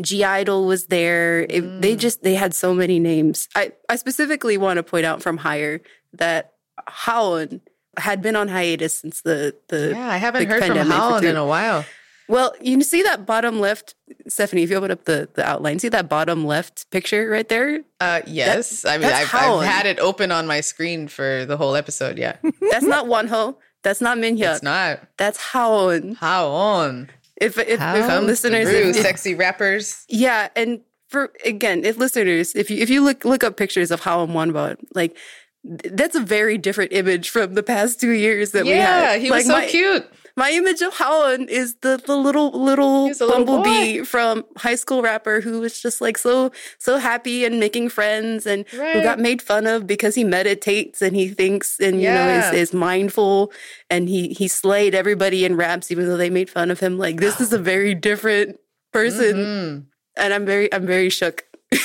[0.00, 1.40] (G)I-DLE was there.
[1.40, 1.98] It, They Mm.
[1.98, 3.48] just they had so many names.
[3.54, 5.80] I I specifically want to point out from H1GHR
[6.14, 6.52] that
[6.88, 7.60] Haon
[7.98, 11.26] had been on hiatus since the the Yeah, I haven't the heard from pandemic Holland
[11.26, 11.84] in a while.
[12.28, 13.94] Well, you see that bottom left,
[14.28, 14.62] Stephanie.
[14.62, 17.82] If you open up the the outline, see that bottom left picture right there.
[18.00, 21.76] Uh, yes, I mean I've, I've had it open on my screen for the whole
[21.76, 22.18] episode.
[22.18, 22.36] Yeah,
[22.70, 23.56] That's not Wonho.
[23.82, 24.54] That's not Minhyuk.
[24.54, 25.00] it's not.
[25.16, 26.16] That's Haon.
[26.16, 27.10] How on?
[27.36, 30.04] If if, if How Comes listeners, through, if, sexy rappers.
[30.08, 34.00] Yeah, and for again, if listeners, if you if you look look up pictures of
[34.00, 35.16] How I'm Wanba, like
[35.62, 38.78] that's a very different image from the past two years that we had.
[38.78, 40.10] Yeah, he was like so my, cute.
[40.38, 45.00] My image of Haon is the the little little He's little bumblebee from high school
[45.00, 49.40] rapper who was just like so so happy and making friends and who got made
[49.40, 53.50] fun of because he meditates and he thinks and you know is, is mindful
[53.88, 56.98] and he he slayed everybody in raps even though they made fun of him.
[56.98, 58.60] Like this is a very different
[58.92, 59.84] person Mhm.
[60.18, 61.44] and I'm very I'm very shook.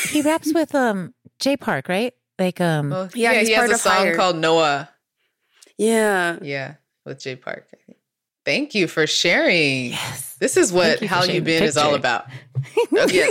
[0.10, 2.14] He raps with um Jay Park, right?
[2.38, 4.16] Like um Well, Yeah, yeah, he's he has a of song Fire.
[4.16, 4.90] called Noah.
[5.78, 6.38] Yeah.
[6.42, 7.68] Yeah, with Jay Park.
[7.74, 7.98] I think.
[8.46, 9.92] Thank you for sharing.
[9.92, 10.36] Yes.
[10.40, 12.26] This is what you How You Been is all about.
[12.94, 13.28] Okay.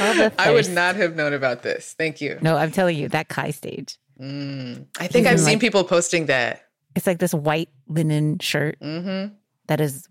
[0.00, 1.94] All I would not have known about this.
[1.98, 2.38] Thank you.
[2.40, 3.98] No, I'm telling you, that Kai stage.
[4.20, 4.86] Mm.
[4.98, 6.62] I think Even I've seen like- people posting that.
[6.96, 9.26] It's like this white linen shirt hmm
[9.68, 10.08] that is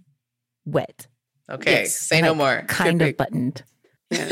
[0.65, 1.08] wet.
[1.52, 2.63] Okay, Yes, say no like, more.
[2.68, 3.63] Kind Could of buttoned.
[4.12, 4.30] Yeah.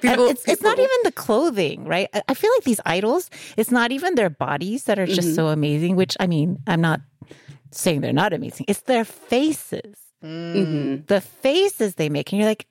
[0.00, 2.08] But And people it's, it's not even the clothing, right?
[2.28, 5.34] I- feel like these idols, it's not even their bodies that are just Mhm.
[5.34, 7.00] so amazing, which I mean, I'm not
[7.72, 8.66] saying they're not amazing.
[8.68, 9.96] It's their faces.
[10.24, 10.54] Mm.
[10.56, 11.06] Mhm.
[11.06, 12.32] The faces they make.
[12.32, 12.66] And you're like,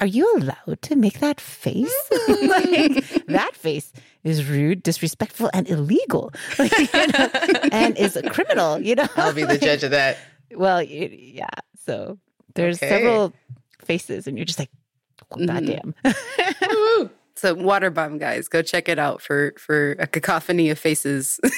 [0.00, 1.92] are you allowed to make that face?
[2.28, 3.92] like, that face
[4.24, 6.32] is rude, disrespectful, and illegal.
[6.58, 7.28] Like, you know,
[7.72, 9.06] and is a criminal, you know?
[9.16, 10.16] I'll be the judge of that.
[10.54, 11.48] Well, yeah.
[11.84, 12.18] So
[12.54, 12.88] there's Okay.
[12.88, 13.32] several
[13.84, 14.70] faces, and you're just like.
[15.38, 15.94] Goddamn.
[16.04, 17.10] Woo.
[17.34, 21.40] So Waterbomb guys, go check it out for for a cacophony of faces.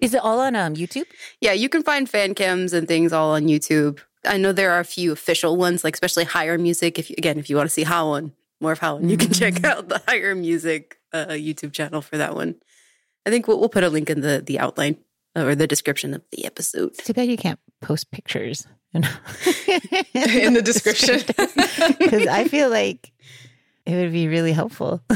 [0.00, 1.06] Is it all on um, YouTube?
[1.40, 3.98] yeah, you can find fan cams and things all on YouTube.
[4.24, 6.98] I know there are a few official ones, like especially H1GHR Music.
[6.98, 9.64] If you, again, if you want to see Haon, more of Haon, you can check
[9.64, 12.56] out the H1GHR Music uh, YouTube channel for that one.
[13.24, 14.98] I think we'll, we'll put a link in the the outline
[15.34, 16.94] or the description of the episode.
[16.98, 18.66] Too bad you can't post pictures.
[18.92, 19.08] You know?
[20.14, 21.20] In the description.
[21.98, 23.12] Because I feel like
[23.84, 25.02] it would be really helpful.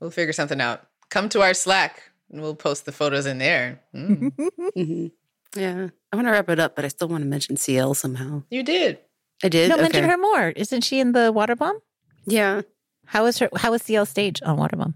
[0.00, 0.86] We'll figure something out.
[1.10, 3.80] Come to our Slack and we'll post the photos in there.
[3.92, 4.32] Mm.
[4.74, 5.06] hmm
[5.56, 8.44] Yeah, I want to wrap it up, but I still want to mention CL somehow.
[8.48, 8.98] You did.
[9.42, 9.68] I did.
[9.70, 9.82] no, Okay.
[9.82, 10.50] mention her more.
[10.50, 11.80] Isn't she in the water bomb?
[12.26, 12.62] Yeah.
[13.06, 13.48] How is her?
[13.56, 14.94] How is CL stage on water bomb?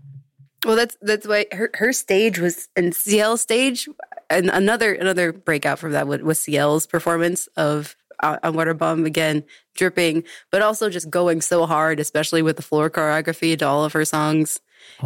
[0.64, 3.88] Well, that's that's why her her stage was and CL stage,
[4.32, 9.44] and another another breakout from that was, was CL's performance of uh, on Waterbomb again,
[9.74, 13.92] dripping, but also just going so hard, especially with the floor choreography to all of
[13.92, 14.60] her songs.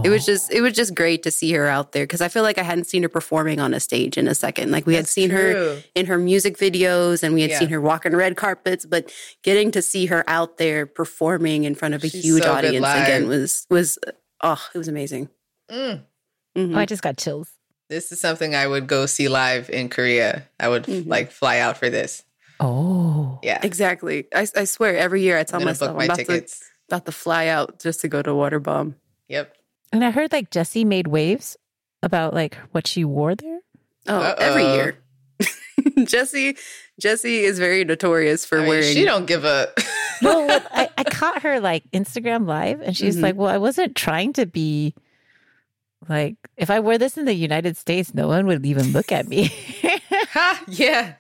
[0.05, 2.43] It was just it was just great to see her out there because I feel
[2.43, 4.71] like I hadn't seen her performing on a stage in a second.
[4.71, 7.59] Like we had That's seen her in her music videos and we had Yeah.
[7.59, 9.13] seen her walking red carpets, but
[9.43, 12.87] getting to see her out there performing in front of a She's huge so audience
[12.87, 13.99] again was was
[14.43, 15.29] oh, it was amazing.
[15.71, 16.03] Mm.
[16.57, 17.51] Oh, I just got chills.
[17.89, 20.49] This is something I would go see live in Korea.
[20.59, 21.07] I would Mhm.
[21.07, 22.25] like fly out for this.
[22.59, 23.39] Oh.
[23.43, 23.61] Yeah.
[23.63, 24.27] Exactly.
[24.35, 26.47] I, I swear, every year I tell I'm myself book I'm my about to,
[26.89, 28.97] about to fly out just to go to Water Bomb.
[29.29, 29.55] Yep.
[29.93, 31.57] And I heard like Jessi made waves
[32.03, 33.61] about like what she wore there.
[34.09, 34.75] Oh, every Uh-oh.
[34.75, 34.99] year.
[35.99, 36.59] Jessi,
[37.01, 38.95] Jessi is very notorious for I mean, wearing.
[38.95, 39.73] she don't give a.
[40.23, 43.23] Well, I, I caught her like Instagram live and she's Mhm.
[43.23, 44.95] like, Well, I wasn't trying to be
[46.09, 49.27] like, if I wore this in the United States, no one would even look at
[49.29, 49.51] me.
[50.31, 51.15] ha, yeah.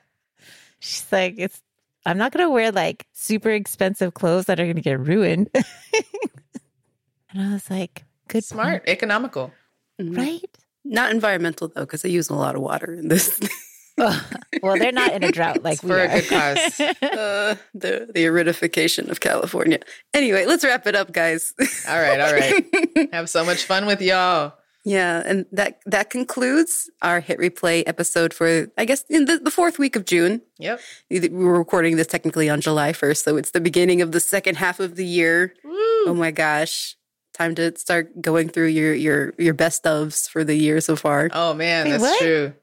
[0.81, 1.63] she's like, It's,
[2.05, 5.49] I'm not going to wear like super expensive clothes that are going to get ruined.
[5.55, 9.53] and I was like, Good Smart, economical.
[10.01, 10.17] Mhm.
[10.17, 10.59] right?
[10.85, 13.41] Not environmental though, because they use a lot of water in this.
[13.99, 16.81] well, they're not in a drought like It's we for a good cause.
[16.81, 19.79] uh, the the aridification of California.
[20.13, 21.55] Anyway, let's wrap it up, guys.
[21.89, 23.09] All right, all right.
[23.13, 24.53] Have so much fun with y'all.
[24.87, 29.51] Yeah, and that that concludes our hit replay episode for I guess in the, the
[29.51, 30.43] fourth week of June.
[30.61, 30.81] Yep.
[31.11, 34.59] We were recording this technically on July first, so it's the beginning of the second
[34.59, 35.55] half of the year.
[35.65, 36.95] Oh my gosh.
[37.35, 41.31] Time to start going through your your your best ofs for the year so far.
[41.33, 42.21] Oh man, Wait, that's what?
[42.21, 42.55] true.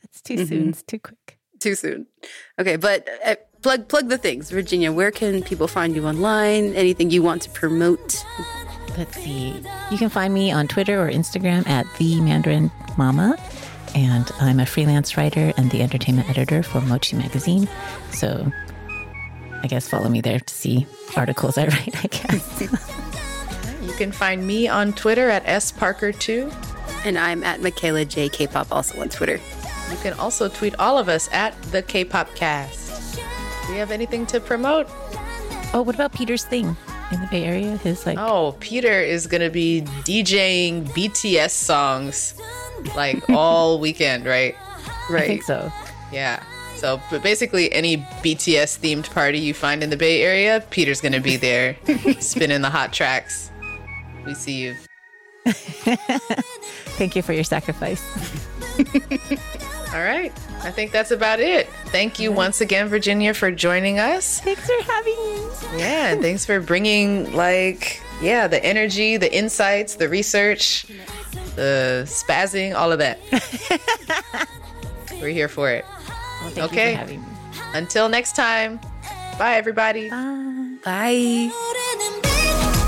[0.00, 0.68] That's too soon.
[0.68, 1.40] It's too quick.
[1.58, 2.06] Too soon.
[2.56, 4.48] Okay, but uh, plug plug the things.
[4.48, 6.72] Virginia, where can people find you online?
[6.74, 8.24] Anything you want to promote?
[8.96, 9.62] Let's see.
[9.90, 13.36] You can find me on Twitter or Instagram at the Mandarin Mama,
[13.94, 17.68] and I'm a freelance writer and the entertainment editor for Mochi Magazine.
[18.12, 18.50] So,
[19.62, 20.86] I guess follow me there to see
[21.16, 22.04] articles I write.
[22.04, 22.90] I guess.
[23.84, 26.52] You can find me on Twitter at sparker2.
[27.04, 29.38] And I'm at Michaela J K-pop also on Twitter.
[29.90, 33.16] You can also tweet all of us at the K-pop cast.
[33.66, 34.88] Do you have anything to promote?
[35.74, 36.76] oh, what about Peter's thing
[37.10, 37.76] in the Bay Area?
[37.78, 38.18] His like.
[38.18, 42.34] Oh, Peter is gonna be DJing BTS songs
[42.96, 44.54] like all weekend, right?
[45.10, 45.24] Right.
[45.24, 45.72] I think so.
[46.12, 46.42] Yeah.
[46.76, 51.20] So, but basically, any BTS themed party you find in the Bay Area, Peter's gonna
[51.20, 51.76] be there,
[52.20, 53.50] spinning the hot tracks.
[54.26, 54.76] We see you.
[56.96, 58.02] Thank you for your sacrifice.
[59.94, 60.32] All right.
[60.62, 61.68] I think that's about it.
[61.86, 64.40] Thank you once again, Virginia, for joining us.
[64.40, 65.78] Thanks for having me.
[65.78, 70.86] Yeah, and thanks for bringing like yeah, the energy, the insights, the research,
[71.54, 73.20] the spazzing, all of that.
[75.20, 75.84] We're here for it.
[75.98, 76.90] Well, thank Okay.
[76.90, 77.28] You for having me.
[77.74, 78.80] Until next time.
[79.38, 80.10] Bye everybody.
[80.10, 80.78] Bye.
[80.84, 82.80] Bye.